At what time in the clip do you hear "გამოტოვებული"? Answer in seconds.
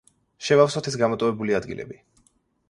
1.01-1.59